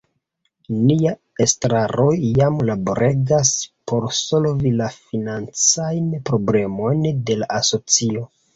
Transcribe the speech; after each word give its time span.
Nia 0.85 1.11
Estraro 1.43 2.05
jam 2.39 2.57
laboregas 2.69 3.53
por 3.93 4.09
solvi 4.23 4.73
la 4.81 4.89
financajn 4.97 6.11
problemojn 6.31 7.09
de 7.31 7.41
la 7.45 7.55
Asocio. 7.63 8.29